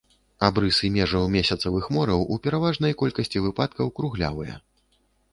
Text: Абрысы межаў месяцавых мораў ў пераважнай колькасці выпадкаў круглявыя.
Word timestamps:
Абрысы 0.45 0.87
межаў 0.93 1.25
месяцавых 1.33 1.85
мораў 1.97 2.21
ў 2.23 2.35
пераважнай 2.45 2.95
колькасці 3.01 3.43
выпадкаў 3.43 3.93
круглявыя. 4.01 4.57